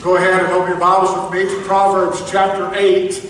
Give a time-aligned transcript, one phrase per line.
[0.00, 3.22] Go ahead and open your Bibles with me to Proverbs chapter 8.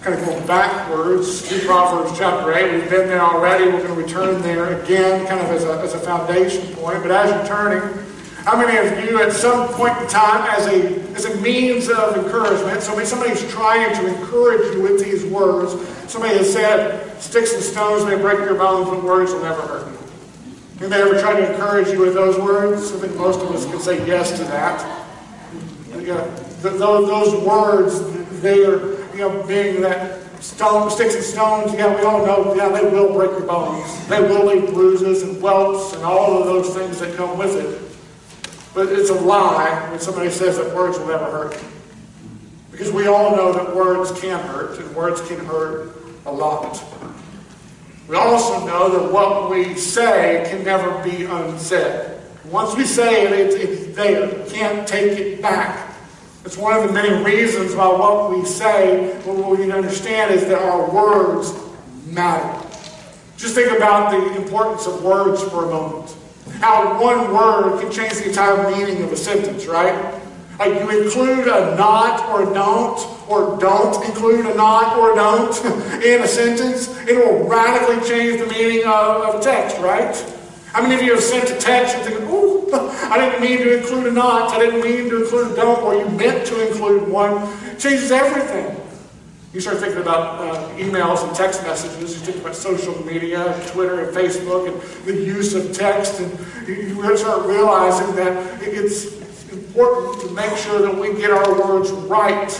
[0.00, 2.72] Kind of going backwards to Proverbs chapter 8.
[2.72, 3.66] We've been there already.
[3.66, 7.00] We're going to return there again, kind of as a, as a foundation point.
[7.04, 7.96] But as you're turning,
[8.38, 12.16] how many of you at some point in time, as a, as a means of
[12.16, 17.62] encouragement, so somebody's trying to encourage you with these words, somebody has said, sticks and
[17.62, 19.98] stones may break your bones, but words will never hurt you.
[20.80, 22.90] Anybody ever try to encourage you with those words?
[22.90, 25.04] I think most of us can say yes to that
[26.02, 26.24] yeah,
[26.60, 32.02] those, those words, they are, you know, being that stone, sticks and stones, yeah, we
[32.02, 34.06] all know, yeah, they will break your bones.
[34.08, 37.84] They will leave bruises and welts and all of those things that come with it.
[38.74, 41.62] But it's a lie when somebody says that words will never hurt.
[42.70, 45.96] Because we all know that words can hurt, and words can hurt
[46.26, 46.82] a lot.
[48.06, 52.20] We also know that what we say can never be unsaid.
[52.46, 54.28] Once we say it, it's, it's there.
[54.28, 55.87] You can't take it back.
[56.44, 60.32] It's one of the many reasons why what we say, what we need to understand
[60.32, 61.52] is that our words
[62.06, 62.66] matter.
[63.36, 66.14] Just think about the importance of words for a moment.
[66.60, 70.14] How one word can change the entire meaning of a sentence, right?
[70.58, 75.14] Like you include a not or a don't, or don't include a not or a
[75.14, 75.54] don't
[76.04, 80.16] in a sentence, it will radically change the meaning of, of a text, right?
[80.72, 83.78] How many of you have sent a text and thinking, oh, I didn't mean to
[83.78, 87.08] include a not, I didn't mean to include a don't, or you meant to include
[87.08, 87.48] one.
[87.66, 88.76] It changes everything.
[89.54, 94.04] You start thinking about uh, emails and text messages, you think about social media, Twitter
[94.04, 96.30] and Facebook, and the use of text, and
[96.68, 99.18] you start realizing that it's
[99.50, 102.52] important to make sure that we get our words right.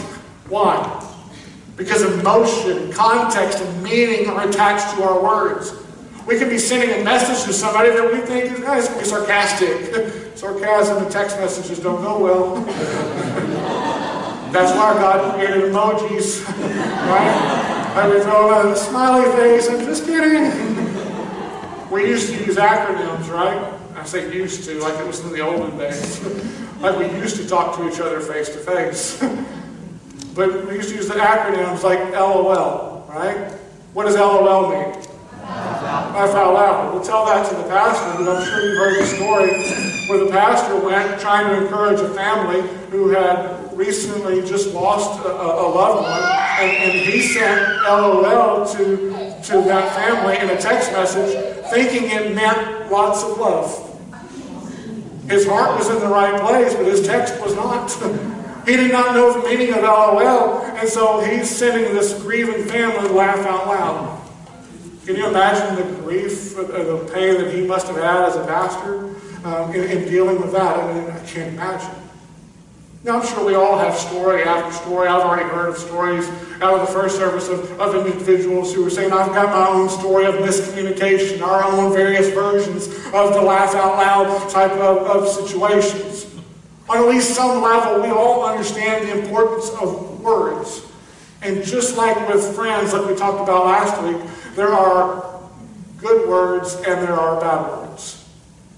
[0.47, 1.05] Why?
[1.75, 5.71] Because emotion, context, and meaning are attached to our words.
[6.29, 9.03] We could be sending a message to somebody that we think is, going to be
[9.03, 10.13] sarcastic.
[10.37, 12.55] Sarcasm and text messages don't go well.
[14.53, 16.47] That's why God created emojis,
[17.09, 17.93] right?
[17.95, 19.69] I would throw a smiley face.
[19.69, 20.51] I'm just kidding.
[21.89, 23.73] We used to use acronyms, right?
[23.95, 26.23] I say used to, like it was in the olden days.
[26.79, 29.19] like we used to talk to each other face to face.
[30.35, 33.51] but we used to use the acronyms like LOL, right?
[33.93, 35.08] What does LOL mean?
[36.13, 36.93] Laugh out loud.
[36.93, 40.31] We'll tell that to the pastor, but I'm sure you've heard the story where the
[40.31, 46.03] pastor went trying to encourage a family who had recently just lost a, a loved
[46.03, 46.21] one,
[46.59, 48.85] and, and, he sent LOL to,
[49.43, 51.33] to that family in a text message,
[51.67, 53.85] thinking it meant lots of love.
[55.29, 57.89] His heart was in the right place, but his text was not.
[58.65, 63.09] he did not know the meaning of LOL, and so he's sending this grieving family
[63.09, 64.18] laugh out loud.
[65.09, 69.15] Can you imagine the grief, the pain that he must have had as a pastor
[69.43, 70.77] um, in, in, dealing with that?
[70.77, 71.89] I mean, I can't imagine.
[73.03, 75.07] Now, I'm sure we all have story after story.
[75.07, 76.29] I've already heard of stories
[76.61, 79.89] out of the first service of, of individuals who were saying, I've got my own
[79.89, 85.27] story of miscommunication, our own various versions of the laugh out loud type of, of
[85.27, 86.27] situations.
[86.87, 90.85] On at least some level, we all understand the importance of words.
[91.41, 94.21] And just like with friends, like we talked about last week,
[94.55, 95.41] there are
[95.97, 98.25] good words and there are bad words.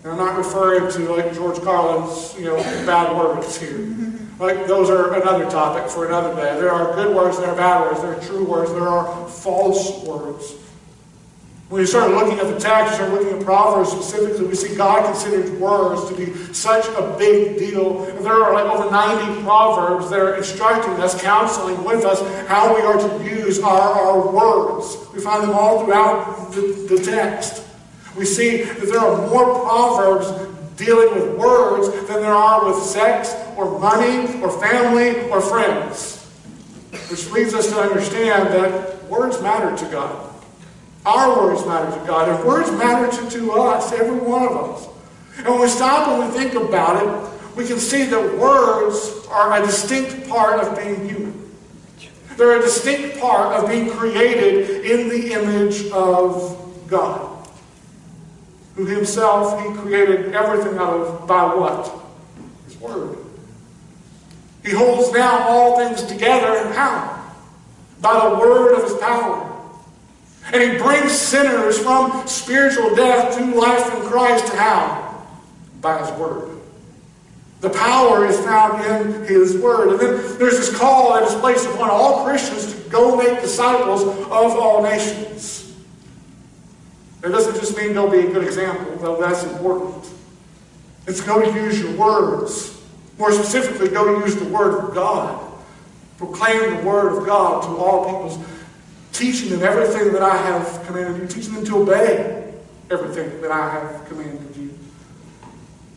[0.04, 3.94] And I'm not referring to like George Carlin's, you know, bad words here.
[4.40, 6.60] Like those are another topic for another day.
[6.60, 10.04] There are good words, there are bad words, there are true words, there are false
[10.04, 10.56] words.
[11.72, 14.76] When you start looking at the text, you start looking at Proverbs specifically, we see
[14.76, 18.04] God considers words to be such a big deal.
[18.04, 22.76] And there are like over 90 Proverbs that are instructing us, counseling with us how
[22.76, 24.98] we are to use our, our words.
[25.14, 27.66] We find them all throughout the, the text.
[28.18, 30.28] We see that there are more Proverbs
[30.76, 36.18] dealing with words than there are with sex or money or family or friends.
[37.10, 40.31] Which leads us to understand that words matter to God.
[41.06, 44.88] Our words matter to God, and words matter to, to us, every one of us.
[45.38, 49.62] And when we stop and we think about it, we can see that words are
[49.62, 51.52] a distinct part of being human.
[52.38, 56.58] They're a distinct part of being created in the image of
[56.88, 57.48] God,
[58.76, 61.92] who himself, he created everything out of by what?
[62.66, 63.18] His word.
[64.64, 67.34] He holds now all things together, how?
[68.02, 69.51] By the word of his power.
[70.54, 74.54] And he brings sinners from spiritual death to life in Christ.
[74.54, 75.26] How?
[75.80, 76.60] By his word.
[77.62, 79.90] The power is found in his word.
[79.90, 84.02] And then there's this call that is placed upon all Christians to go make disciples
[84.02, 85.74] of all nations.
[87.24, 90.12] It doesn't just mean go be a good example, though that's important.
[91.06, 92.82] It's go to use your words.
[93.20, 95.52] More specifically, go use the Word of God.
[96.18, 98.38] Proclaim the Word of God to all peoples,
[99.14, 102.54] teaching them everything that I have commanded you, teaching them to obey
[102.90, 104.78] everything that I have commanded you,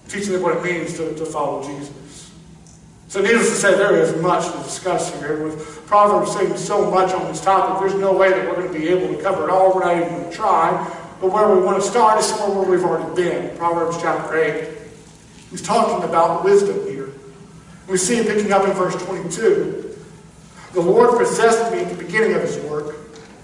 [0.08, 2.32] teaching them what it means to, to follow Jesus.
[3.08, 5.44] So, needless to say, there is much to discuss here.
[5.44, 8.76] With Proverbs saying so much on this topic, there's no way that we're going to
[8.76, 9.72] be able to cover it all.
[9.72, 10.72] We're not even going to try.
[11.20, 13.56] But where we want to start is somewhere where we've already been.
[13.56, 14.68] Proverbs chapter 8.
[15.50, 17.10] He's talking about wisdom here.
[17.86, 19.96] We see it picking up in verse 22.
[20.72, 22.96] The Lord possessed me at the beginning of his work,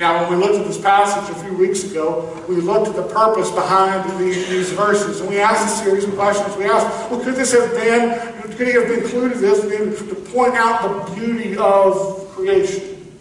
[0.00, 3.14] Now, when we looked at this passage a few weeks ago, we looked at the
[3.14, 6.56] purpose behind the, these verses, and we asked a series of questions.
[6.56, 10.82] We asked, well, could this have been, could he have included this to point out
[10.82, 13.12] the beauty of creation?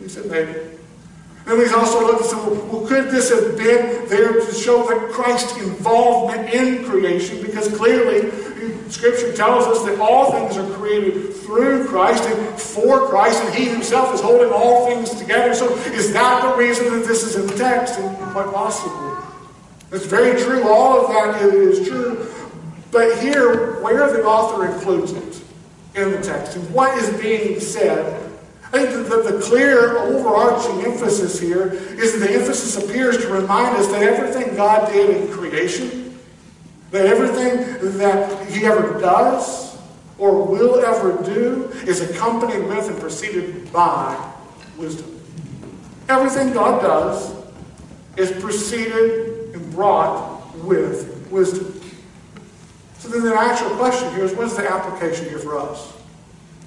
[0.00, 0.58] We said maybe.
[1.46, 5.12] Then we also looked and said, well, could this have been there to show that
[5.12, 7.40] Christ's involvement in creation?
[7.40, 8.30] Because clearly,
[8.90, 13.66] Scripture tells us that all things are created through Christ and for Christ, and He
[13.66, 15.54] Himself is holding all things together.
[15.54, 17.98] So, is that the reason that this is in the text?
[17.98, 19.16] And quite possibly.
[19.92, 20.68] It's very true.
[20.68, 22.26] All of that is true.
[22.90, 25.42] But here, where the author includes it
[25.94, 28.30] in the text and what is being said
[28.72, 33.76] I think the, the, clear overarching emphasis here is that the emphasis appears to remind
[33.76, 35.99] us that everything God did in creation,
[36.90, 39.78] that everything that He ever does
[40.18, 44.32] or will ever do is accompanied with and preceded by
[44.76, 45.20] wisdom.
[46.08, 47.34] Everything God does
[48.16, 51.80] is preceded and brought with wisdom.
[52.98, 55.92] So then the actual question here is what is the application here for us?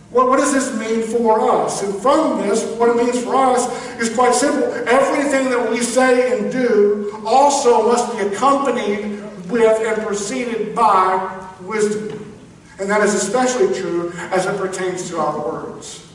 [0.09, 1.83] What, what does this mean for us?
[1.83, 3.67] And from this, what it means for us
[3.99, 4.63] is quite simple.
[4.87, 9.22] Everything that we say and do also must be accompanied
[9.53, 12.33] with and preceded by wisdom.
[12.79, 16.11] And that is especially true as it pertains to our words.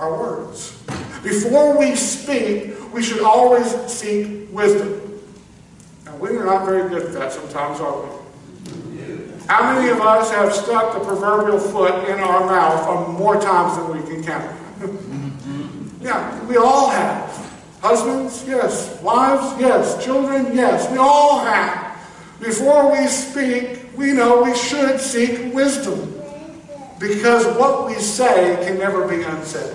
[0.00, 0.82] Our words.
[1.22, 5.00] Before we speak, we should always seek wisdom.
[6.04, 8.08] Now, we are not very good at that sometimes, are we?
[9.46, 13.96] How many of us have stuck the proverbial foot in our mouth more times than
[13.96, 14.50] we can count?
[16.00, 17.30] yeah, we all have.
[17.80, 19.00] Husbands, yes.
[19.02, 20.02] Wives, yes.
[20.02, 20.90] Children, yes.
[20.90, 21.93] We all have.
[22.44, 26.20] Before we speak, we know we should seek wisdom.
[27.00, 29.74] Because what we say can never be unsaid.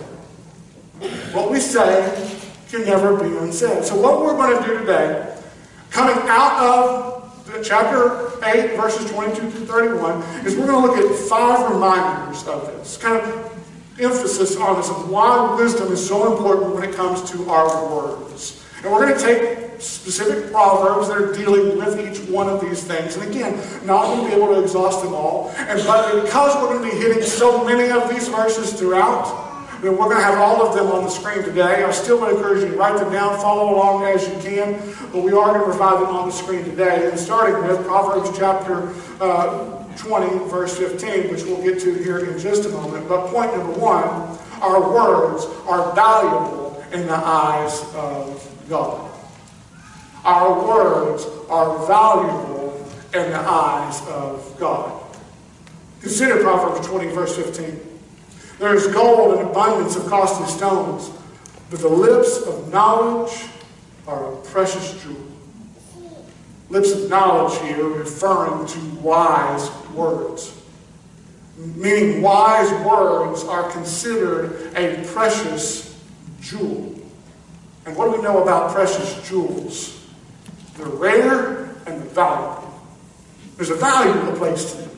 [1.33, 2.38] What we say
[2.69, 3.83] can never be unsaid.
[3.85, 5.35] So, what we're going to do today,
[5.89, 11.27] coming out of chapter 8, verses 22 through 31, is we're going to look at
[11.27, 13.59] five reminders of this, kind of
[13.99, 18.63] emphasis on this of why wisdom is so important when it comes to our words.
[18.83, 22.83] And we're going to take specific proverbs that are dealing with each one of these
[22.83, 23.15] things.
[23.15, 23.55] And again,
[23.86, 25.51] not going to be able to exhaust them all.
[25.57, 29.48] And but because we're going to be hitting so many of these verses throughout,
[29.81, 31.83] we're going to have all of them on the screen today.
[31.83, 34.74] I still would encourage you to write them down, follow along as you can,
[35.13, 37.09] but we are going to provide them on the screen today.
[37.09, 42.38] And starting with Proverbs chapter uh, 20, verse 15, which we'll get to here in
[42.38, 43.07] just a moment.
[43.07, 44.03] But point number one,
[44.62, 49.08] our words are valuable in the eyes of God.
[50.23, 55.01] Our words are valuable in the eyes of God.
[56.01, 57.79] Consider Proverbs 20, verse 15.
[58.59, 61.11] There is gold and abundance of costly stones,
[61.69, 63.45] but the lips of knowledge
[64.07, 65.25] are a precious jewel.
[66.69, 70.55] Lips of knowledge here referring to wise words.
[71.57, 75.99] Meaning, wise words are considered a precious
[76.39, 76.95] jewel.
[77.85, 79.99] And what do we know about precious jewels?
[80.79, 82.74] They're rare and they're valuable.
[83.57, 84.89] There's a value placed in them.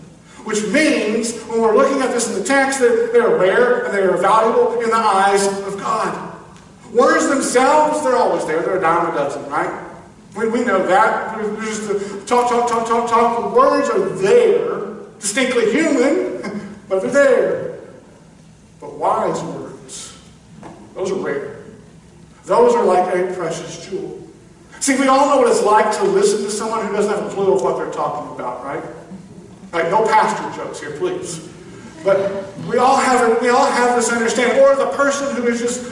[0.44, 4.02] Which means, when we're looking at this in the text, that they're rare and they
[4.02, 6.36] are valuable in the eyes of God.
[6.94, 8.62] Words themselves, they're always there.
[8.62, 9.88] They're a dime a dozen, right?
[10.36, 11.38] We, we know that.
[11.38, 13.42] We're just the talk, talk, talk, talk, talk.
[13.42, 17.80] The words are there, distinctly human, but they're there.
[18.80, 20.18] But wise words,
[20.94, 21.64] those are rare.
[22.46, 24.21] Those are like a precious jewel.
[24.82, 27.34] See, we all know what it's like to listen to someone who doesn't have a
[27.34, 28.84] clue of what they're talking about, right?
[29.72, 31.48] Like, no pastor jokes here, please.
[32.04, 34.60] But we all have we all have this understanding.
[34.60, 35.84] Or the person who is just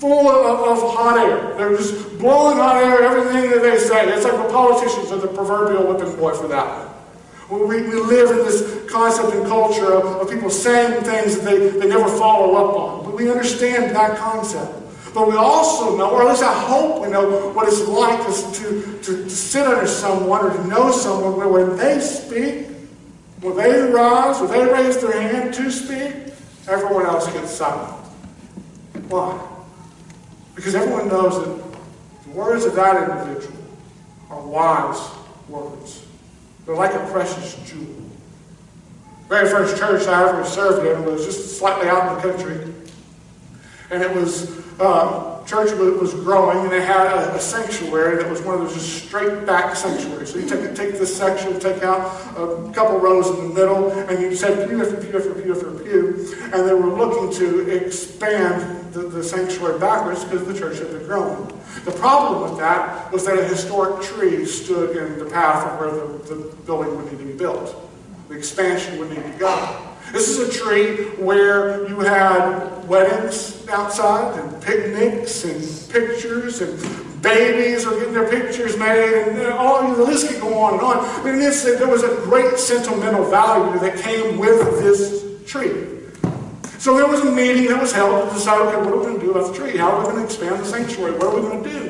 [0.00, 1.54] full of, of hot air.
[1.58, 4.08] They're just blowing hot air everything that they say.
[4.08, 6.88] It's like the politicians are the proverbial whipping boy for that
[7.50, 7.68] one.
[7.68, 11.68] We, we live in this concept and culture of, of people saying things that they,
[11.68, 13.04] they never follow up on.
[13.04, 14.79] But we understand that concept.
[15.12, 18.52] But we also know, or at least I hope we know, what it's like to,
[18.52, 22.68] to, to sit under someone or to know someone where when they speak,
[23.40, 26.32] when they rise, when they raise their hand to speak,
[26.68, 27.96] everyone else gets silent.
[29.08, 29.48] Why?
[30.54, 31.72] Because everyone knows that
[32.24, 33.56] the words of that individual
[34.30, 35.10] are wise
[35.48, 36.04] words.
[36.64, 37.86] They're like a precious jewel.
[39.22, 42.74] The very first church I ever served in was just slightly out in the country.
[43.90, 48.40] And it was uh, church was growing, and they had a, a, sanctuary that was
[48.42, 50.32] one of those just straight back sanctuaries.
[50.32, 52.00] So you take, take this section, take out
[52.36, 55.70] a couple rows in the middle, and you said pew after pew after pew after
[55.72, 56.34] pew.
[56.54, 61.04] And they were looking to expand the, the sanctuary backwards because the church had been
[61.04, 61.46] growing.
[61.84, 65.90] The problem with that was that a historic tree stood in the path of where
[65.90, 67.76] the, the building would need to be built.
[68.28, 69.89] The expansion would need to go.
[70.12, 77.86] This is a tree where you had weddings outside and picnics and pictures and babies
[77.86, 80.98] are getting their pictures made and uh, all the list could go on and on.
[80.98, 85.86] I mean, this, there was a great sentimental value that came with this tree.
[86.78, 89.20] So there was a meeting that was held to decide, okay, what are we going
[89.20, 89.76] to do about the tree?
[89.76, 91.12] How are we going to expand the sanctuary?
[91.12, 91.89] What are we going to do?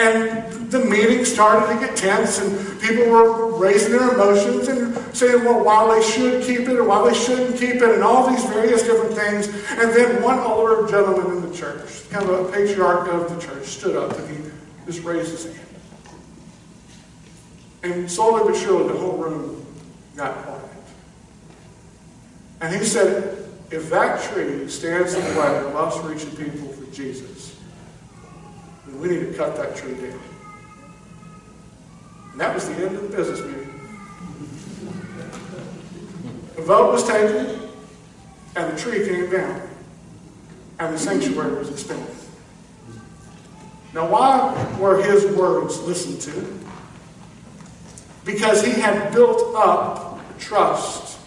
[0.00, 5.44] And the meeting started to get tense, and people were raising their emotions and saying,
[5.44, 8.42] well, why they should keep it or why they shouldn't keep it, and all these
[8.46, 9.48] various different things.
[9.72, 13.66] And then one older gentleman in the church, kind of a patriarch of the church,
[13.66, 14.50] stood up and he
[14.86, 15.68] just raised his hand.
[17.82, 19.66] And slowly but surely, the whole room
[20.16, 20.64] got quiet.
[22.62, 26.90] And he said, if that tree stands in the way of us reaching people for
[26.90, 27.49] Jesus,
[28.98, 30.20] we need to cut that tree down.
[32.32, 33.66] And that was the end of the business meeting.
[36.56, 37.68] The vote was taken,
[38.56, 39.62] and the tree came down,
[40.78, 42.16] and the sanctuary was expanded.
[43.92, 46.58] Now, why were his words listened to?
[48.24, 51.18] Because he had built up trust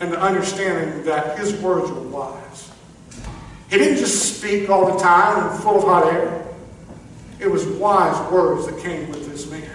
[0.00, 2.70] and the understanding that his words were wise.
[3.70, 6.53] He didn't just speak all the time and full of hot air.
[7.44, 9.70] It was wise words that came with this man.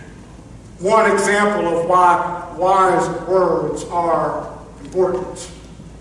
[0.79, 5.38] One example of why wise words are important.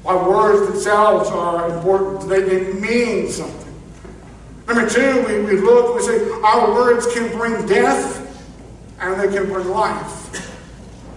[0.02, 2.26] Why words themselves are important.
[2.26, 3.74] They, they mean something.
[4.66, 8.24] Number two, we, we look and we say our words can bring death
[8.98, 10.24] and they can bring life.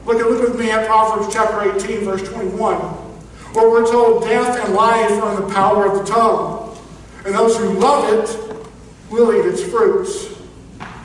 [0.05, 4.73] Look, look with me at Proverbs chapter 18, verse 21, where we're told death and
[4.73, 6.77] life are in the power of the tongue.
[7.25, 8.59] And those who love it
[9.09, 10.30] will eat its fruits.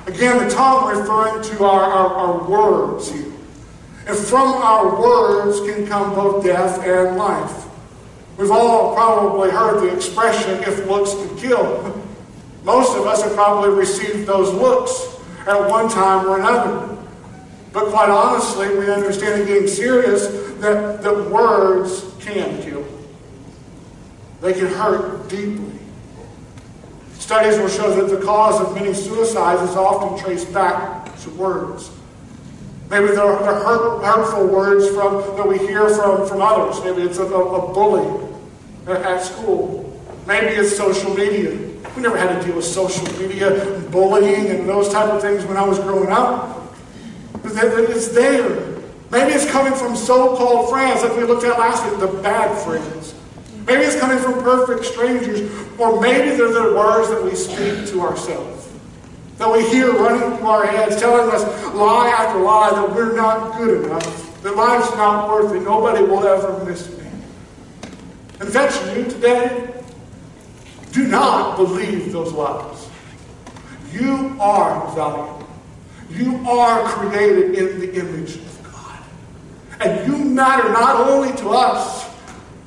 [0.06, 3.32] Again, the tongue referring to our, our, our words here.
[4.06, 7.66] And from our words can come both death and life.
[8.38, 12.02] We've all probably heard the expression, if looks could kill.
[12.64, 16.96] Most of us have probably received those looks at one time or another.
[17.72, 20.28] But quite honestly, we understand in getting serious
[20.60, 22.86] that, that words can kill.
[24.40, 25.75] They can hurt deeply.
[27.26, 31.90] Studies will show that the cause of many suicides is often traced back to words.
[32.88, 36.80] Maybe they're hurt, hurtful words from, that we hear from, from others.
[36.84, 38.28] Maybe it's a, a bully
[38.86, 40.00] at school.
[40.28, 41.50] Maybe it's social media.
[41.96, 45.44] We never had to deal with social media, and bullying, and those type of things
[45.46, 46.76] when I was growing up.
[47.42, 48.76] But it's there.
[49.10, 53.15] Maybe it's coming from so-called friends, like we looked at last week, the bad friends.
[53.66, 58.00] Maybe it's coming from perfect strangers, or maybe they're the words that we speak to
[58.00, 58.68] ourselves.
[59.38, 61.42] That we hear running through our heads, telling us
[61.74, 66.24] lie after lie that we're not good enough, that life's not worth it, nobody will
[66.26, 67.06] ever miss me.
[68.38, 69.72] And that's you today.
[70.92, 72.88] Do not believe those lies.
[73.92, 75.48] You are valuable.
[76.10, 78.98] You are created in the image of God.
[79.80, 82.05] And you matter not only to us,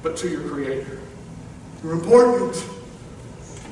[0.01, 1.00] but to your Creator.
[1.84, 2.65] You're important.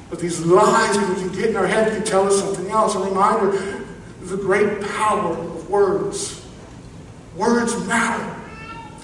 [0.09, 2.95] But these lies that we can get in our head can tell us something else.
[2.95, 6.45] A reminder of the great power of words.
[7.35, 8.33] Words matter.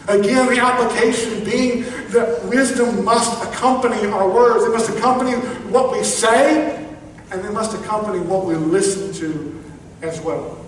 [0.07, 4.63] Again, the application being that wisdom must accompany our words.
[4.63, 5.31] It must accompany
[5.69, 6.87] what we say,
[7.31, 9.63] and it must accompany what we listen to
[10.01, 10.62] as well.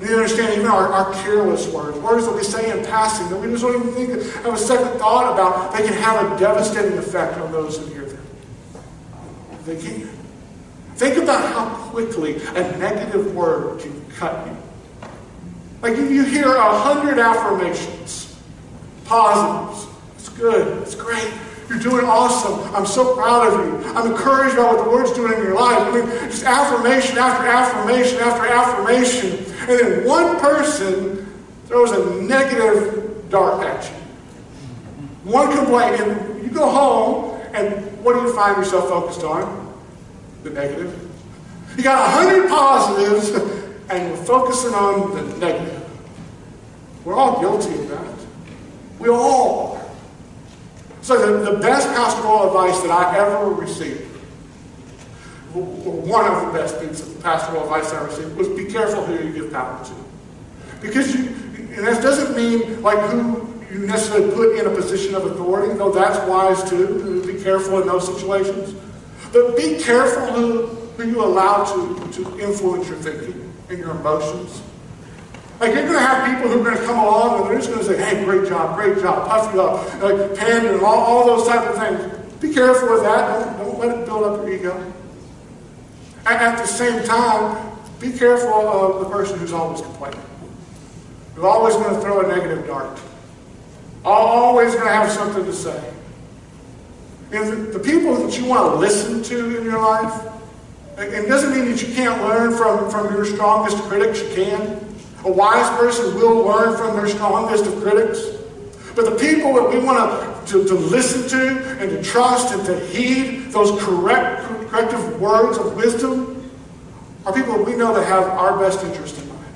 [0.00, 3.28] You need to understand even our, our careless words, words that we say in passing
[3.28, 6.38] that we just don't even think, have a second thought about, they can have a
[6.38, 8.26] devastating effect on those who hear them.
[9.66, 10.08] They can.
[10.94, 14.56] Think about how quickly a negative word can cut you.
[15.82, 18.38] Like if you hear a hundred affirmations,
[19.04, 21.30] positives, it's good, it's great,
[21.68, 25.34] you're doing awesome, I'm so proud of you, I'm encouraged by what the Lord's doing
[25.34, 25.78] in your life.
[25.78, 29.49] I mean, just affirmation after affirmation after affirmation.
[29.60, 31.26] And then one person
[31.66, 33.96] throws a negative dart at you.
[35.30, 39.78] One complaint, and you go home, and what do you find yourself focused on?
[40.42, 41.08] The negative.
[41.76, 43.28] You got a hundred positives,
[43.90, 45.84] and you're focusing on the negative.
[47.04, 48.14] We're all guilty of that.
[48.98, 49.90] We all are.
[51.02, 54.09] So the, the best pastoral advice that I ever received,
[55.52, 59.32] one of the best pieces of pastoral advice I received, was be careful who you
[59.32, 59.92] give power to.
[60.80, 61.26] Because you,
[61.74, 65.90] and that doesn't mean like who you necessarily put in a position of authority, though
[65.90, 67.24] that's wise too.
[67.26, 68.74] Be careful in those situations.
[69.32, 74.62] But be careful who, who you allow to, to influence your thinking and your emotions.
[75.60, 77.68] Like you're going to have people who are going to come along and they're just
[77.68, 80.96] going to say, hey, great job, great job, puff you up, like pander and all,
[80.96, 82.40] all those type of things.
[82.40, 83.44] Be careful with that.
[83.44, 84.92] Don't, don't let it build up your ego.
[86.30, 90.20] At the same time, be careful uh, of the person who's always complaining.
[91.34, 93.00] Who's always going to throw a negative dart.
[94.04, 95.92] Always going to have something to say.
[97.32, 100.28] And the, the people that you want to listen to in your life,
[100.98, 104.22] it doesn't mean that you can't learn from, from your strongest critics.
[104.22, 104.86] You can.
[105.24, 108.20] A wise person will learn from their strongest of critics.
[108.94, 112.64] But the people that we want to, to, to listen to and to trust and
[112.66, 116.50] to heed those correct, corrective words of wisdom
[117.26, 119.54] are people we know that have our best interest in mind.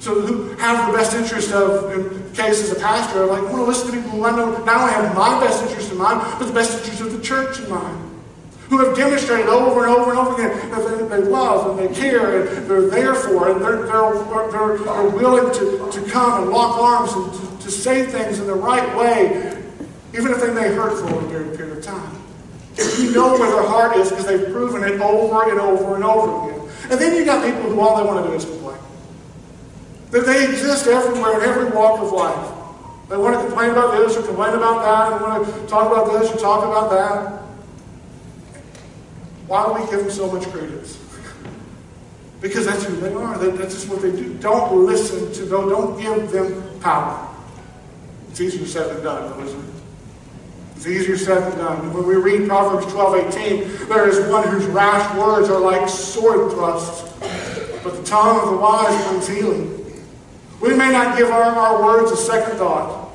[0.00, 3.56] So who have the best interest of, in case as a pastor, like, I want
[3.56, 6.20] to listen to people who I know not only have my best interest in mind,
[6.38, 8.12] but the best interest of the church in mind
[8.72, 11.94] who have demonstrated over and over and over again that they, they love and they
[11.94, 16.50] care and they're there for and they're, they're, they're, they're willing to, to come and
[16.50, 19.62] lock arms and to, say things in the right way,
[20.14, 22.22] even if they may hurt for a very period of time.
[22.76, 26.04] If you know where their heart is because they've proven it over and over and
[26.04, 26.70] over again.
[26.90, 28.78] And then you got people who all they want to do is complain.
[30.10, 32.52] That they exist everywhere in every walk of life.
[33.08, 35.18] They want to complain about this or complain about that.
[35.18, 37.42] They want to talk about this or talk about that.
[39.46, 40.98] Why do we give them so much credence?
[42.40, 43.38] Because that's who they are.
[43.38, 44.34] That's just what they do.
[44.38, 45.68] Don't listen to them.
[45.68, 47.31] Don't give them power.
[48.32, 49.74] It's easier said than done, though, isn't it?
[50.74, 51.92] It's easier said than done.
[51.92, 56.50] When we read Proverbs 12, 18, there is one whose rash words are like sword
[56.50, 57.02] thrusts,
[57.84, 60.02] but the tongue of the wise brings healing.
[60.62, 63.12] We may not give our, our words a second thought,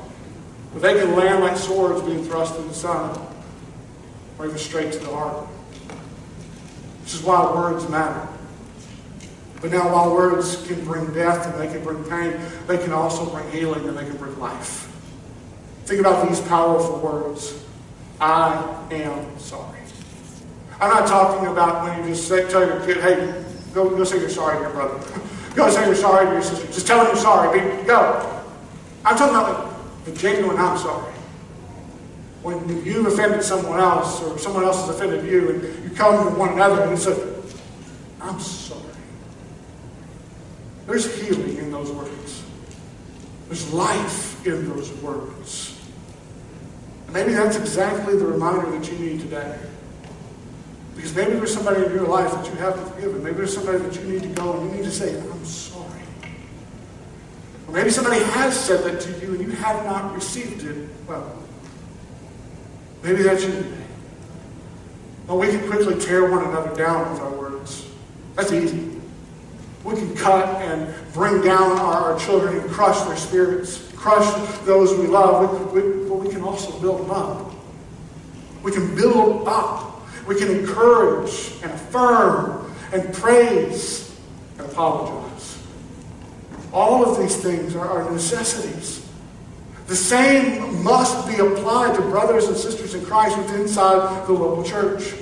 [0.72, 3.18] but they can land like swords being thrust in the side,
[4.38, 5.48] or even straight to the heart.
[7.02, 8.28] This is why words matter.
[9.60, 13.28] But now, while words can bring death and they can bring pain, they can also
[13.28, 14.94] bring healing and they can bring life.
[15.88, 17.64] Think about these powerful words
[18.20, 19.80] I am sorry.
[20.78, 24.20] I'm not talking about when you just say, tell your kid, hey, go, go say
[24.20, 25.02] you're sorry to your brother.
[25.54, 26.66] go say you're sorry to your sister.
[26.66, 27.58] Just tell them you're sorry.
[27.86, 28.44] Go.
[29.02, 31.14] I'm talking about the genuine I'm sorry
[32.42, 36.38] when you've offended someone else or someone else has offended you and you come to
[36.38, 37.16] one another and say,
[38.20, 38.82] I'm sorry.
[40.86, 42.44] There's healing in those words.
[43.46, 45.76] There's life in those words.
[47.10, 49.58] Maybe that's exactly the reminder that you need today.
[50.94, 53.22] Because maybe there's somebody in your life that you haven't forgiven.
[53.22, 56.02] Maybe there's somebody that you need to go and you need to say, I'm sorry.
[57.66, 60.88] Or maybe somebody has said that to you and you have not received it.
[61.06, 61.38] Well,
[63.02, 63.84] Maybe that's you today.
[65.26, 67.86] Well, we can quickly tear one another down with our words.
[68.34, 69.00] That's easy.
[69.84, 74.26] We can cut and bring down our, our children and crush their spirits, crush
[74.60, 75.97] those we love, we, we,
[76.38, 77.52] can also build them up.
[78.62, 80.02] We can build up.
[80.26, 84.16] We can encourage and affirm and praise
[84.58, 85.58] and apologize.
[86.72, 89.06] All of these things are, are necessities.
[89.86, 94.62] The same must be applied to brothers and sisters in Christ within inside the local
[94.62, 95.14] church.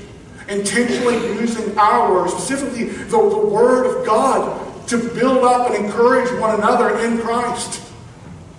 [0.49, 6.55] Intentionally using our specifically the, the Word of God, to build up and encourage one
[6.55, 7.83] another in Christ.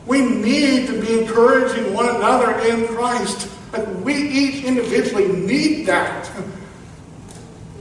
[0.07, 3.51] We need to be encouraging one another in Christ.
[3.73, 6.31] Like we each individually need that.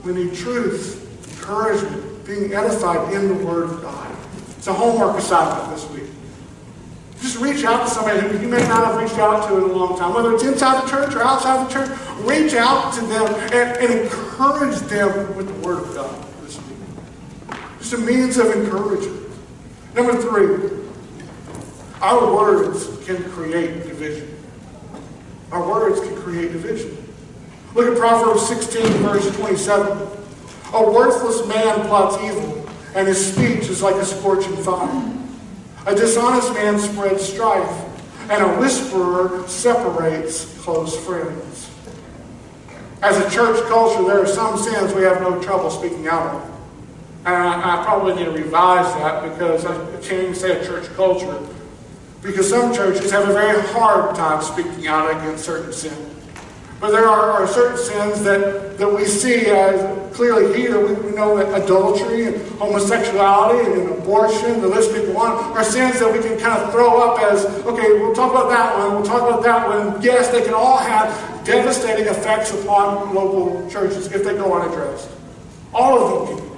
[0.05, 4.17] We need truth, encouragement, being edified in the Word of God.
[4.59, 6.11] It's a homework assignment this week.
[7.21, 9.73] Just reach out to somebody who you may not have reached out to in a
[9.73, 11.99] long time, whether it's inside the church or outside the church.
[12.21, 17.59] Reach out to them and, and encourage them with the Word of God this week.
[17.79, 19.31] Just a means of encouragement.
[19.95, 20.86] Number three,
[22.01, 24.37] our words can create division.
[25.53, 26.97] Our words can create division.
[27.75, 30.09] Look at Proverbs 16, verse 27.
[30.75, 35.13] A worthless man plots evil, and his speech is like a scorching fire.
[35.87, 37.71] A dishonest man spreads strife,
[38.31, 41.71] and a whisperer separates close friends.
[43.03, 46.43] As a church culture, there are some sins we have no trouble speaking out of.
[47.25, 51.47] And I, I probably need to revise that because I say a church culture.
[52.27, 56.13] Because some churches have a very hard time speaking out against certain sins.
[56.81, 60.85] But there are, are, certain sins that, that we see as clearly here.
[60.85, 65.99] We, know that adultery and homosexuality and abortion, the list can go on, are sins
[65.99, 69.05] that we can kind of throw up as, okay, we'll talk about that one, we'll
[69.07, 70.03] talk about that one.
[70.03, 71.09] Yes, they can all have
[71.47, 75.09] devastating effects upon local churches if they go unaddressed.
[75.73, 76.57] All of them can.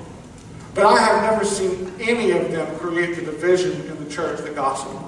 [0.75, 4.57] But I have never seen any of them create the division in the church that
[4.57, 5.08] brings.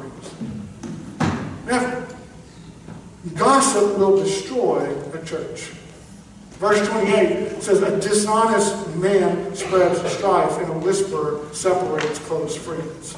[1.70, 2.06] Never.
[3.35, 5.70] Gossip will destroy a church.
[6.59, 13.16] Verse 28 says, A dishonest man spreads strife, and a whisper separates close friends.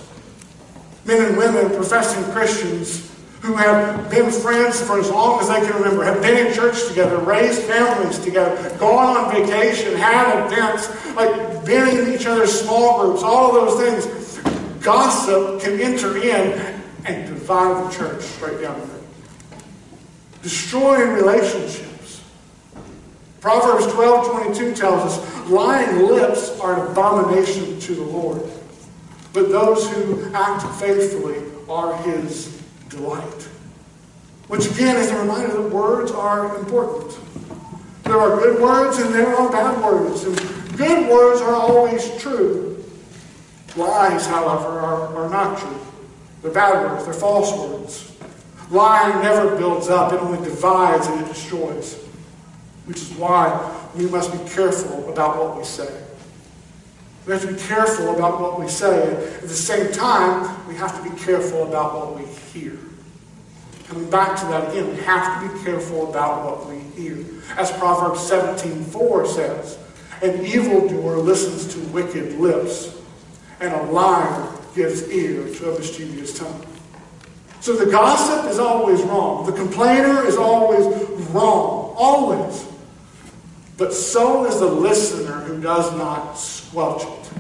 [1.05, 3.11] Men and women, professing Christians,
[3.41, 6.87] who have been friends for as long as they can remember, have been in church
[6.87, 13.01] together, raised families together, gone on vacation, had events, like been in each other's small
[13.01, 14.39] groups, all of those things.
[14.85, 16.72] Gossip can enter in
[17.05, 19.03] and divide the church straight down the middle
[20.43, 22.23] destroying relationships.
[23.41, 28.43] Proverbs 12 22 tells us lying lips are an abomination to the Lord,
[29.33, 33.49] but those who act faithfully are his delight.
[34.49, 37.19] Which again is a reminder that words are important.
[38.05, 40.25] There are good words and there are bad words.
[40.25, 40.37] And
[40.77, 42.85] good words are always true.
[43.77, 45.92] Lies, however, are, are not true.
[46.43, 48.13] They're bad words, they're false words.
[48.71, 51.97] Lying never builds up, it only divides and it destroys.
[52.87, 56.03] Which is why we must be careful about what we say.
[57.27, 59.13] We have to be careful about what we say.
[59.37, 62.77] At the same time, we have to be careful about what we hear.
[63.87, 67.25] Coming back to that again, we have to be careful about what we hear.
[67.57, 69.79] As Proverbs 17:4 says,
[70.23, 72.97] an evildoer listens to wicked lips,
[73.61, 76.67] and a liar gives ear to a mischievous tongue.
[77.61, 79.47] So the gossip is always wrong.
[79.47, 80.85] The complainer is always
[81.31, 81.95] wrong.
[81.97, 82.67] Always.
[83.77, 87.31] But so is the listener who does not squelch it.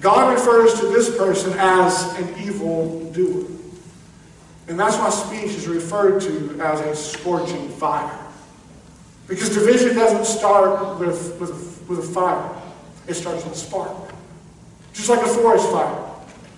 [0.00, 3.46] God refers to this person as an evil doer.
[4.68, 8.18] And that's why speech is referred to as a scorching fire.
[9.28, 12.50] Because division doesn't start with, with, with a fire,
[13.08, 13.96] it starts with a spark.
[14.92, 16.11] Just like a forest fire.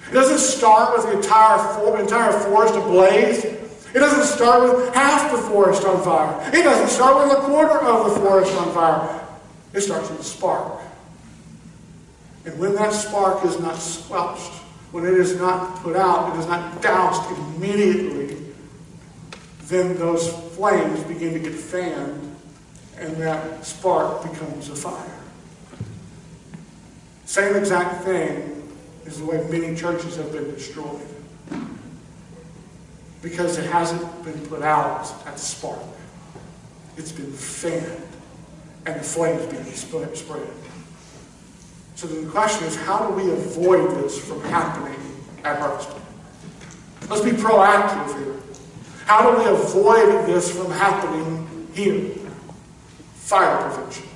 [0.09, 3.45] It doesn't start with the entire, for, entire forest ablaze.
[3.45, 6.51] It doesn't start with half the forest on fire.
[6.53, 9.27] It doesn't start with a quarter of the forest on fire.
[9.73, 10.81] It starts with a spark.
[12.45, 14.53] And when that spark is not squelched,
[14.93, 18.37] when it is not put out, it is not doused immediately,
[19.63, 22.37] then those flames begin to get fanned
[22.99, 25.21] and that spark becomes a fire.
[27.25, 28.54] Same exact thing
[29.07, 31.01] is the way many churches have been destroyed.
[33.23, 35.81] Because it hasn't been put out at the spark.
[36.97, 38.03] It's been fanned,
[38.87, 39.65] and the flames being
[40.15, 40.49] spread.
[41.97, 45.01] So the question is, how do we avoid this from happening
[45.45, 45.89] at Harvest?
[47.09, 48.37] Let's be proactive here.
[49.07, 52.11] How do we avoid this from happening here?
[53.15, 54.07] Fire prevention.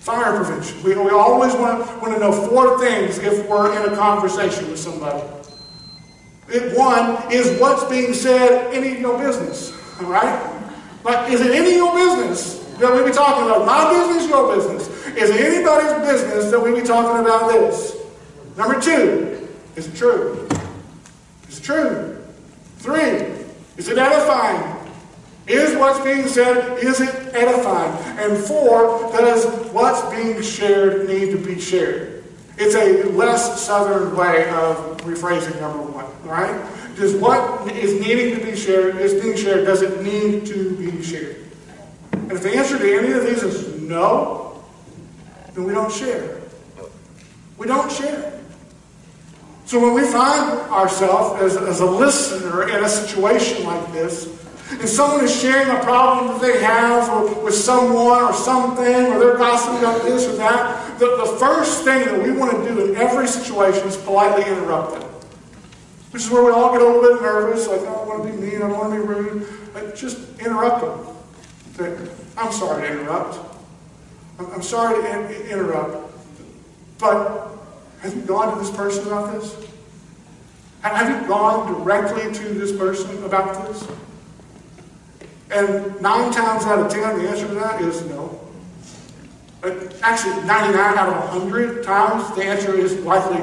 [0.00, 0.82] Fire prevention.
[0.82, 4.78] We, we always want, want to know four things if we're in a conversation with
[4.78, 5.22] somebody.
[6.48, 9.72] It, one is what's being said any of your business.
[10.00, 10.64] All right?
[11.04, 13.66] Like, is it any of your business that we be talking about?
[13.66, 14.88] My business, your business.
[15.16, 17.94] Is it anybody's business that we be talking about this?
[18.56, 20.48] Number two, is it true?
[21.46, 22.24] Is it true?
[22.78, 23.36] Three,
[23.76, 24.79] is it edifying?
[25.50, 27.92] Is what's being said, is it edifying?
[28.18, 32.22] And four, does what's being shared need to be shared?
[32.56, 36.54] It's a less southern way of rephrasing number one, right?
[36.94, 41.02] Does what is needing to be shared, is being shared, does it need to be
[41.02, 41.36] shared?
[42.12, 44.62] And if the answer to any of these is no,
[45.54, 46.42] then we don't share.
[47.58, 48.38] We don't share.
[49.64, 54.36] So when we find ourselves as, as a listener in a situation like this,
[54.70, 59.18] and someone is sharing a problem that they have or with someone or something, or
[59.18, 62.92] they're gossiping about this or that, the, the first thing that we want to do
[62.92, 65.10] in every situation is politely interrupt them.
[66.12, 68.30] Which is where we all get a little bit nervous, like, I don't want to
[68.30, 69.46] be mean, I don't want to be rude.
[69.72, 71.16] But just interrupt them.
[71.76, 73.38] Say, I'm sorry to interrupt.
[74.38, 76.12] I'm, sorry to in- interrupt.
[76.98, 77.50] But
[78.02, 79.54] have you gone to this person about this?
[80.82, 83.86] Have you gone directly to this person about this?
[85.50, 88.38] And nine times out of ten, the answer to that is no.
[90.02, 93.42] Actually, 99 out of 100 times, the answer is likely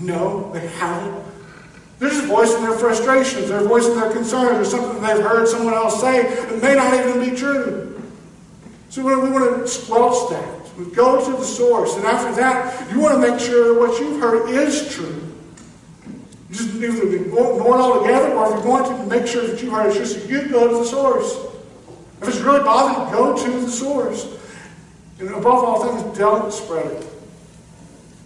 [0.00, 1.24] no, they haven't.
[1.98, 6.00] They're just voicing their frustrations, they're voicing their concerns, or something they've heard someone else
[6.00, 8.02] say that may not even be true.
[8.88, 10.78] So we want to squelch that.
[10.78, 14.18] We go to the source, and after that, you want to make sure what you've
[14.18, 15.19] heard is true.
[16.50, 19.86] Just either ignore it altogether, or if you're going to make sure that you are.
[19.86, 21.32] it's just you go to the source.
[22.20, 24.36] If it's really bothering you, go to the source.
[25.20, 27.06] And above all things, don't spread it.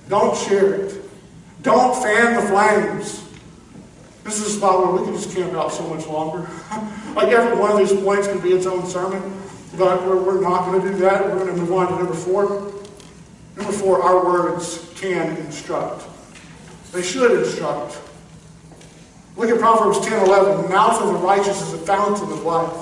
[0.08, 1.02] Don't share it.
[1.62, 3.24] Don't fan the flames.
[4.22, 6.48] This is a spot where we can just camp out so much longer.
[7.14, 9.20] like every one of these points could be its own sermon,
[9.76, 11.24] but we're, we're not going to do that.
[11.24, 12.72] We're going to move on to number four.
[13.56, 16.04] Number four, our words can instruct.
[16.92, 17.98] They should instruct.
[19.36, 20.62] Look at Proverbs 10 11.
[20.62, 22.76] The mouth of the righteous is a fountain of life,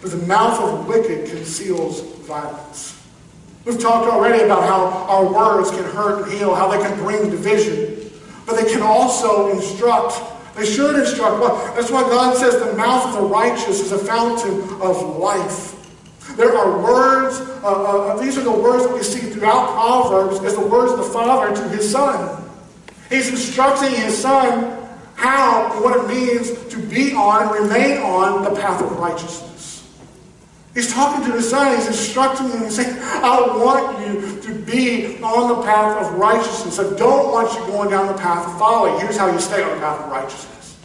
[0.00, 2.98] but the mouth of the wicked conceals violence.
[3.64, 7.30] We've talked already about how our words can hurt and heal, how they can bring
[7.30, 8.10] division,
[8.46, 10.20] but they can also instruct.
[10.56, 11.40] They should instruct.
[11.76, 15.78] That's why God says the mouth of the righteous is a fountain of life.
[16.36, 20.54] There are words, uh, uh, these are the words that we see throughout Proverbs as
[20.54, 22.42] the words of the Father to his Son.
[23.10, 24.81] He's instructing his Son
[25.22, 29.88] how and what it means to be on and remain on the path of righteousness.
[30.74, 35.22] He's talking to his son, he's instructing him and saying, I want you to be
[35.22, 36.78] on the path of righteousness.
[36.78, 38.98] I don't want you going down the path of folly.
[39.00, 40.78] Here's how you stay on the path of righteousness.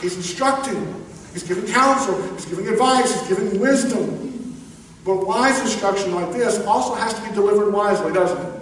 [0.00, 1.04] He's instructing, him.
[1.32, 4.24] he's giving counsel, he's giving advice, he's giving wisdom.
[5.04, 8.60] But wise instruction like this also has to be delivered wisely, doesn't it?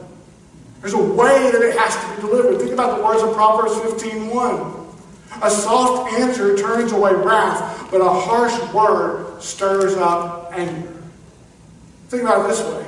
[0.81, 2.59] There's a way that it has to be delivered.
[2.59, 4.82] Think about the words of Proverbs 15:1.
[5.41, 10.93] A soft answer turns away wrath, but a harsh word stirs up anger.
[12.09, 12.87] Think about it this way.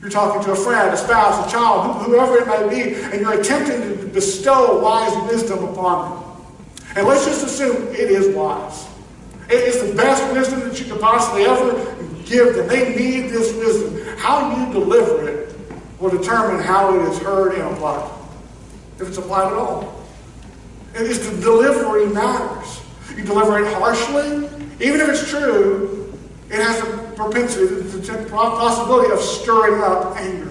[0.00, 3.38] You're talking to a friend, a spouse, a child, whoever it may be, and you're
[3.38, 6.30] attempting to bestow wise wisdom upon them.
[6.96, 8.88] And let's just assume it is wise.
[9.48, 11.72] It is the best wisdom that you could possibly ever
[12.24, 12.66] give them.
[12.66, 14.16] They need this wisdom.
[14.16, 15.54] How you deliver it
[15.98, 18.10] will determine how it is heard and applied.
[18.98, 19.99] If it's applied at all.
[20.94, 22.80] It is the delivery matters.
[23.16, 24.46] You deliver it harshly,
[24.80, 26.12] even if it's true,
[26.48, 30.50] it has a propensity, the possibility of stirring up anger.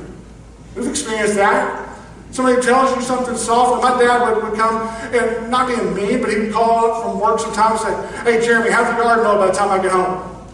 [0.76, 1.88] We've experienced that.
[2.32, 3.82] Somebody tells you something soft.
[3.82, 7.20] My dad would, would come, and not being mean, but he would call up from
[7.20, 9.92] work sometimes and say, Hey, Jeremy, how's the yard mowed by the time I get
[9.92, 10.46] home?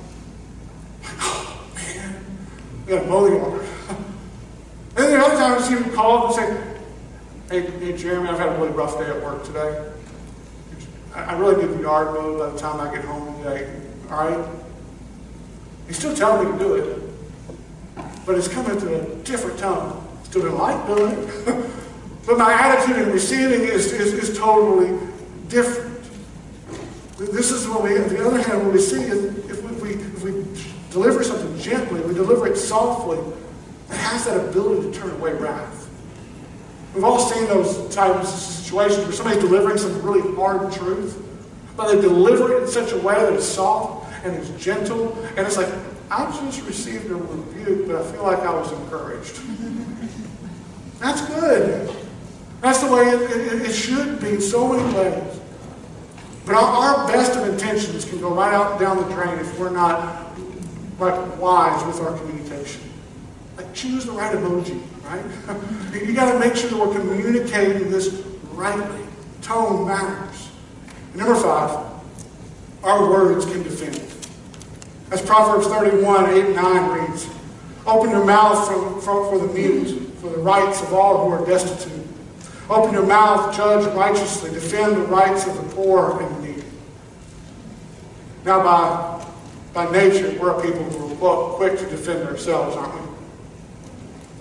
[1.20, 2.16] Oh, man,
[2.86, 3.66] we got to mow the yard.
[4.96, 6.75] and then other times he would call up and say,
[7.48, 9.88] Hey, hey, Jeremy, I've had a really rough day at work today.
[11.14, 13.72] I, really need the yard mowed by the time I get home today.
[14.10, 14.50] All right?
[15.86, 17.04] He's still telling me to do it,
[18.26, 20.04] but it's coming to a different tone.
[20.24, 21.70] Still didn't like doing it,
[22.26, 24.98] but my attitude in receiving is, is, is totally
[25.48, 26.04] different.
[27.20, 30.24] This is what we, on the other hand, what we see is if we, if
[30.24, 30.44] we
[30.90, 33.20] deliver something gently, we deliver it softly,
[33.92, 35.85] it has that ability to turn away wrath.
[36.96, 41.22] We've all seen those types of situations where somebody's delivering some really hard truth,
[41.76, 45.40] but they deliver it in such a way that it's soft and it's gentle, and
[45.40, 45.68] it's like,
[46.10, 49.36] I just received a rebuke, but I feel like I was encouraged.
[51.00, 51.94] That's good.
[52.62, 55.40] That's the way it, it, it should be in so many ways.
[56.46, 59.70] But our, our, best of intentions can go right out down the drain if we're
[59.70, 60.32] not
[61.00, 62.82] like wise with our communication.
[63.58, 65.24] Like choose the right emoji right?
[65.94, 69.06] you got to make sure that we're communicating this rightly.
[69.42, 70.50] Tone matters.
[71.12, 71.86] And number five,
[72.84, 74.02] Our words can defend.
[75.12, 77.30] As Proverbs 31, 8 and 9 reads,
[77.86, 81.46] Open your mouth for, for, for the mute, for the rights of all who are
[81.46, 82.06] destitute.
[82.70, 86.64] Open your mouth, judge righteously, defend the rights of the poor and the needy.
[88.44, 89.26] Now, by,
[89.74, 93.15] by nature, we're a people who are quick to defend ourselves, aren't we?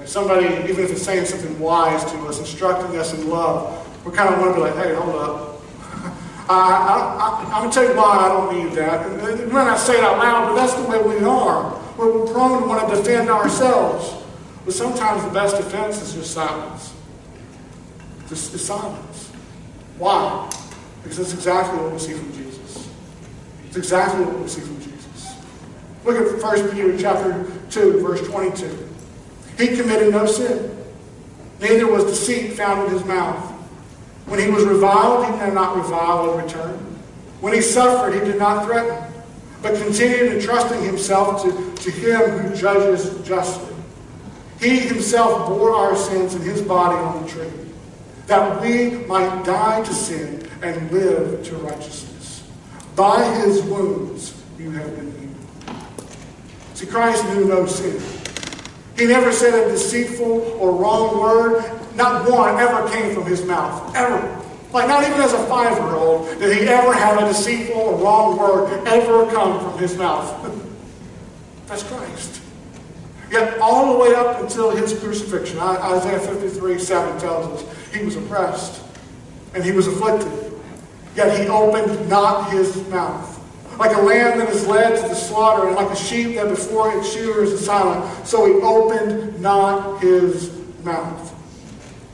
[0.05, 4.13] Like somebody, even if it's saying something wise to us, instructing us in love, we
[4.13, 5.63] kind of want to be like, hey, hold up.
[6.51, 9.09] I, am going to tell you why I don't need that.
[9.11, 11.81] We might not say it out loud, but that's the way we are.
[11.97, 14.23] We're prone to want to defend ourselves.
[14.67, 16.93] But sometimes the best defense is just silence.
[18.29, 19.31] Just silence.
[19.97, 20.51] Why?
[21.03, 22.91] Because that's exactly what we see from Jesus.
[23.69, 25.35] It's exactly what we see from Jesus.
[26.05, 28.84] Look at 1 Peter chapter 2, verse 22.
[29.59, 30.77] He committed no sin.
[31.61, 33.51] Neither was deceit found in his mouth.
[34.27, 36.79] When he was reviled, he did not revile in return.
[37.41, 39.13] When he suffered, he did not threaten,
[39.63, 43.75] but continued entrusting himself to, to him who judges justly.
[44.61, 47.51] He himself bore our sins in his body on the tree,
[48.27, 52.49] that we might die to sin and live to righteousness.
[52.97, 56.09] By his wounds you have been healed.
[56.75, 58.01] See, Christ knew no sin.
[58.97, 61.65] He never said a deceitful or wrong word.
[61.97, 63.95] Not one ever came from his mouth.
[63.95, 64.41] Ever.
[64.73, 68.87] Like not even as a five-year-old did he ever have a deceitful or wrong word
[68.87, 70.43] ever come from his mouth.
[71.67, 72.41] That's Christ.
[73.31, 78.17] Yet all the way up until his crucifixion, Isaiah 53, 7 tells us, he was
[78.17, 78.83] oppressed
[79.55, 80.53] and he was afflicted.
[81.17, 83.34] Yet he opened not his mouth.
[83.79, 86.97] Like a lamb that is led to the slaughter, and like a sheep that before
[86.97, 90.53] its shearers is silent, so he opened not his
[90.85, 91.33] mouth.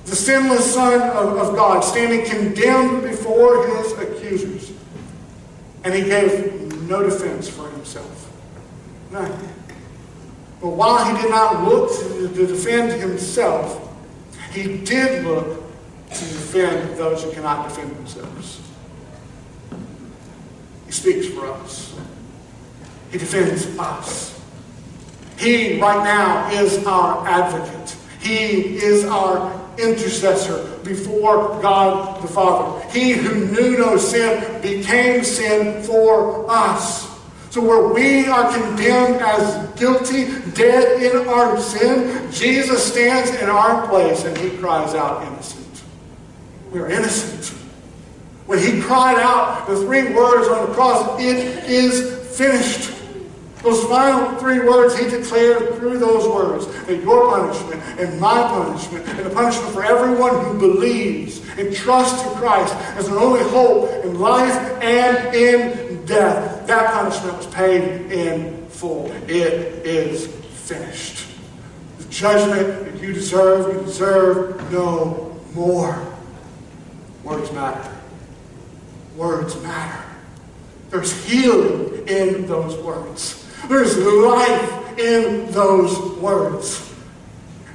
[0.07, 4.73] The sinless Son of, of God, standing condemned before his accusers.
[5.85, 8.31] And he gave no defense for himself.
[9.13, 9.31] None.
[10.61, 13.89] But while he did not look to, to defend himself,
[14.53, 15.63] he did look
[16.09, 18.61] to defend those who cannot defend themselves.
[21.01, 21.99] Speaks for us.
[23.11, 24.39] He defends us.
[25.39, 27.97] He, right now, is our advocate.
[28.21, 32.87] He is our intercessor before God the Father.
[32.91, 37.09] He who knew no sin became sin for us.
[37.49, 43.89] So where we are condemned as guilty, dead in our sin, Jesus stands in our
[43.89, 45.83] place and he cries out innocent.
[46.71, 47.60] We are innocent.
[48.51, 51.37] When he cried out the three words on the cross, it
[51.71, 52.91] is finished.
[53.63, 59.07] Those final three words he declared through those words that your punishment and my punishment
[59.07, 63.89] and the punishment for everyone who believes and trusts in Christ as an only hope
[64.05, 66.67] in life and in death.
[66.67, 69.13] That punishment was paid in full.
[69.29, 71.25] It is finished.
[71.99, 76.05] The judgment that you deserve, you deserve no more.
[77.23, 77.99] Words matter.
[79.17, 80.05] Words matter.
[80.91, 83.47] There's healing in those words.
[83.69, 86.93] There's life in those words.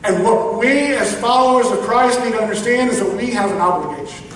[0.04, 3.58] And what we as followers of Christ need to understand is that we have an
[3.58, 4.28] obligation.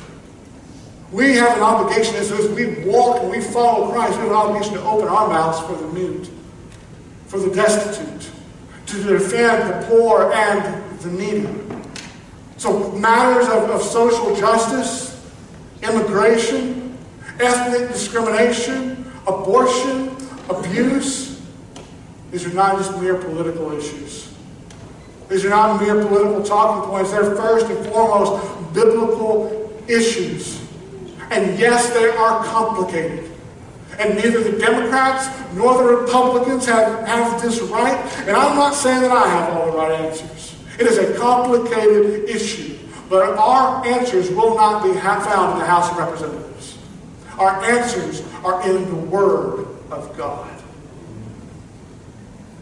[1.12, 4.74] We have an obligation as we walk and we follow Christ, we have an obligation
[4.76, 6.30] to open our mouths for the mute,
[7.28, 8.32] for the destitute,
[8.88, 11.48] to defend the poor and the needy.
[12.58, 15.20] So matters of, of social justice,
[15.82, 16.79] immigration,
[17.40, 20.16] ethnic discrimination, abortion,
[20.50, 21.42] abuse.
[22.32, 24.34] These are not just mere political issues.
[25.30, 27.12] These are not mere political talking points.
[27.12, 30.60] They're first and foremost biblical issues.
[31.32, 33.30] And yes, they are complicated.
[34.00, 37.98] And neither the Democrats nor the Republicans have, have this right.
[38.28, 40.56] And I'm not saying that I have all the right answers.
[40.80, 42.78] It is a complicated issue.
[43.10, 46.49] But our answers will not be found in the House of Representatives.
[47.40, 50.52] Our answers are in the Word of God.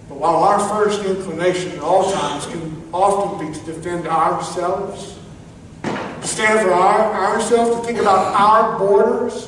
[0.08, 5.18] But while our first inclination at all times can often be to defend ourselves,
[5.84, 9.48] to stand for our, ourselves, to think about our borders,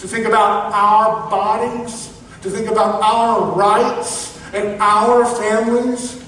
[0.00, 6.22] to think about our bodies, to think about our rights and our families,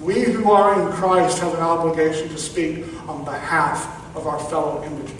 [0.00, 3.86] we who are in Christ have an obligation to speak on behalf
[4.16, 5.16] of our fellow image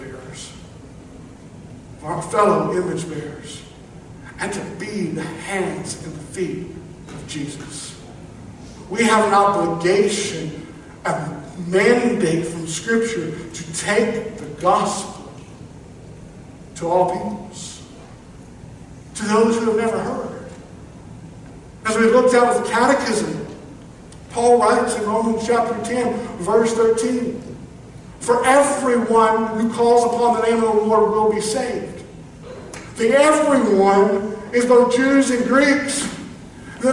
[2.04, 3.62] our fellow image bearers,
[4.38, 6.66] and to be the hands and the feet
[7.08, 8.00] of Jesus.
[8.90, 10.66] We have an obligation,
[11.04, 15.32] a mandate from Scripture to take the gospel
[16.76, 17.82] to all peoples,
[19.14, 20.50] to those who have never heard.
[21.86, 23.46] As we looked at the catechism,
[24.30, 27.40] Paul writes in Romans chapter 10, verse 13,
[28.20, 31.91] For everyone who calls upon the name of the Lord will be saved.
[32.96, 36.02] The everyone is both Jews and Greeks.
[36.80, 36.90] The,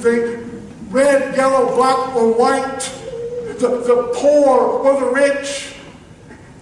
[0.00, 0.44] the
[0.90, 2.80] red, yellow, black, or white.
[3.58, 5.74] The, the poor or the rich.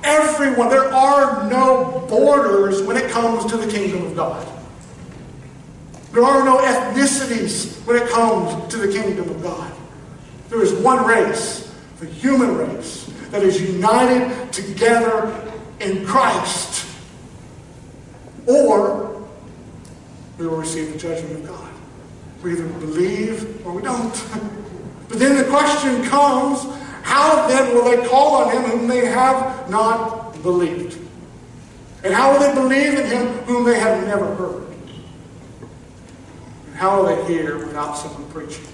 [0.03, 0.69] Everyone.
[0.71, 4.47] There are no borders when it comes to the kingdom of God.
[6.13, 9.73] There are no ethnicities when it comes to the kingdom of God.
[10.49, 16.88] There is one race, the human race, that is united together in Christ.
[18.49, 19.23] Or
[20.39, 21.71] we will receive the judgment of God.
[22.43, 24.15] We either believe or we don't.
[25.09, 26.67] But then the question comes
[27.03, 30.99] how then will they call on him whom they have not believed?
[32.05, 34.67] And how will they believe in him whom they have never heard?
[36.67, 38.67] And how will they hear without someone preaching?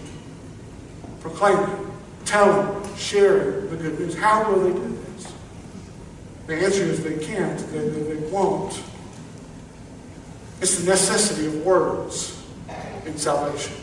[1.21, 1.93] Proclaiming,
[2.25, 4.17] telling, sharing the good news.
[4.17, 5.33] How will they do this?
[6.49, 8.83] The answer is they can't, they, they, they won't.
[10.65, 12.43] It's the necessity of words
[13.05, 13.75] in salvation.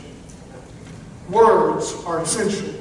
[1.30, 2.74] Words are essential.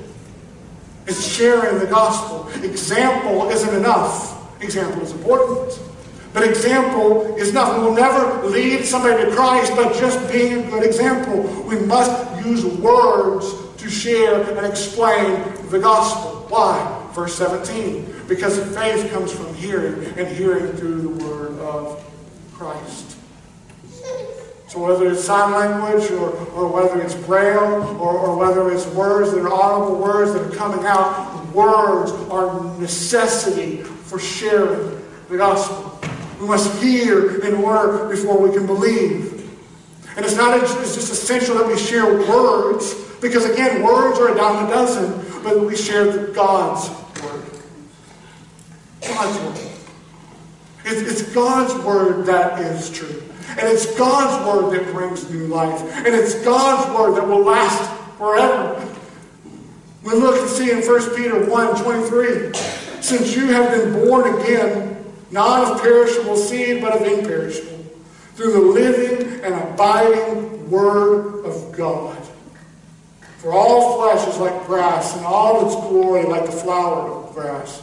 [1.06, 2.50] It's sharing the gospel.
[2.64, 4.60] Example isn't enough.
[4.64, 5.80] Example is important.
[6.34, 7.84] But example is nothing.
[7.84, 11.44] We'll never lead somebody to Christ by just being a good example.
[11.68, 16.48] We must use words to share and explain the gospel.
[16.50, 17.08] Why?
[17.14, 18.24] Verse 17.
[18.28, 22.04] Because faith comes from hearing, and hearing through the word of
[22.56, 23.11] Christ.
[24.72, 29.34] So whether it's sign language or, or whether it's braille or, or whether it's words
[29.34, 36.00] that are audible words that are coming out, words are necessity for sharing the gospel.
[36.40, 39.46] We must hear and work before we can believe.
[40.16, 44.36] And it's not it's just essential that we share words, because again, words are a
[44.38, 46.90] dime a dozen, but we share God's
[47.22, 47.44] word.
[49.02, 49.72] God's word.
[50.86, 53.22] It's, it's God's word that is true.
[53.58, 55.82] And it's God's word that brings new life.
[55.98, 58.88] And it's God's word that will last forever.
[60.04, 62.54] We look and see in 1 Peter 1 23,
[63.02, 67.84] since you have been born again, not of perishable seed, but of imperishable,
[68.36, 72.18] through the living and abiding word of God.
[73.38, 77.82] For all flesh is like grass, and all its glory like the flower of grass.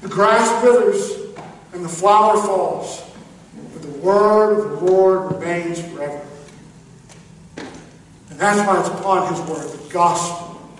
[0.00, 1.34] The grass withers,
[1.72, 3.09] and the flower falls
[3.88, 6.26] word of the Lord remains forever.
[7.56, 10.70] And that's why it's upon his word, the gospel,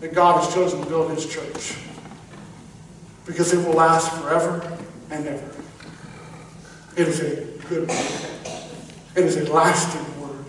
[0.00, 1.76] that God has chosen to build his church.
[3.26, 4.78] Because it will last forever
[5.10, 5.54] and ever.
[6.96, 8.28] It is a good word.
[9.16, 10.44] It is a lasting word.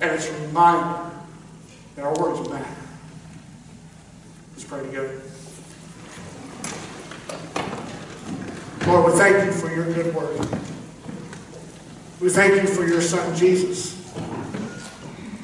[0.00, 1.10] And it's a reminder
[1.96, 2.76] that our words matter.
[4.52, 5.22] Let's pray together.
[8.86, 10.65] Lord, we thank you for your good word.
[12.18, 13.94] We thank you for your Son, Jesus,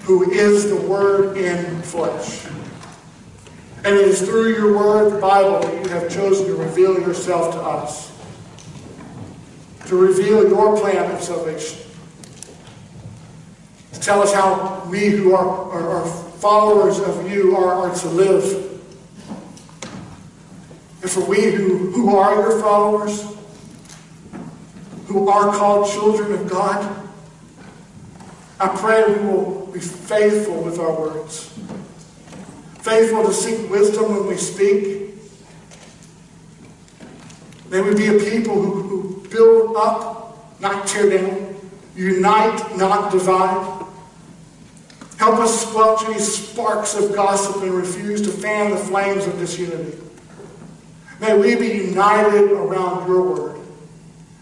[0.05, 2.47] who is the Word in flesh.
[3.85, 7.53] And it is through your Word, the Bible, that you have chosen to reveal yourself
[7.55, 8.11] to us,
[9.87, 11.79] to reveal your plan of salvation,
[13.93, 18.09] to tell us how we who are, are, are followers of you are, are to
[18.09, 18.81] live.
[21.03, 23.27] And for we who, who are your followers,
[25.13, 27.09] who are called children of God.
[28.59, 31.53] I pray we will be faithful with our words,
[32.81, 35.15] faithful to seek wisdom when we speak.
[37.69, 41.57] May we be a people who, who build up, not tear down,
[41.95, 43.81] unite, not divide.
[45.19, 49.99] Help us squelch any sparks of gossip and refuse to fan the flames of disunity.
[51.21, 53.62] May we be united around your word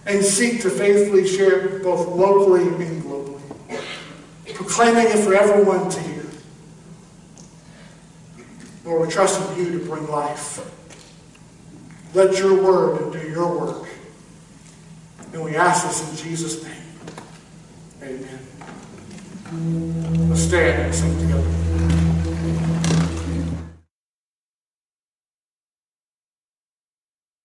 [0.06, 3.40] and seek to faithfully share it both locally and globally,
[4.54, 6.24] proclaiming it for everyone to hear.
[8.84, 10.66] Lord, we trust in you to bring life.
[12.14, 13.88] Let your word do your work.
[15.32, 16.72] And we ask this in Jesus' name.
[18.02, 20.28] Amen.
[20.28, 21.99] Let's stand and sing together.